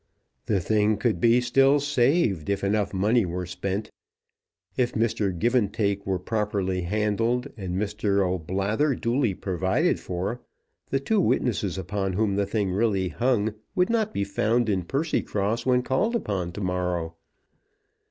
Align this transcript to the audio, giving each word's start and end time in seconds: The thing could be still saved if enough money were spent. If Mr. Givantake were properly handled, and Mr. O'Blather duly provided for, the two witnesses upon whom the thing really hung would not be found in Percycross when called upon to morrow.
The 0.47 0.59
thing 0.59 0.97
could 0.97 1.21
be 1.21 1.39
still 1.41 1.79
saved 1.79 2.49
if 2.49 2.63
enough 2.63 2.91
money 2.91 3.23
were 3.23 3.45
spent. 3.45 3.91
If 4.75 4.93
Mr. 4.93 5.31
Givantake 5.31 6.07
were 6.07 6.17
properly 6.17 6.81
handled, 6.81 7.49
and 7.55 7.75
Mr. 7.75 8.27
O'Blather 8.27 8.95
duly 8.95 9.35
provided 9.35 9.99
for, 9.99 10.41
the 10.89 10.99
two 10.99 11.21
witnesses 11.21 11.77
upon 11.77 12.13
whom 12.13 12.35
the 12.35 12.47
thing 12.47 12.71
really 12.71 13.09
hung 13.09 13.53
would 13.75 13.91
not 13.91 14.11
be 14.11 14.23
found 14.23 14.69
in 14.69 14.85
Percycross 14.85 15.67
when 15.67 15.83
called 15.83 16.15
upon 16.15 16.51
to 16.53 16.61
morrow. 16.61 17.13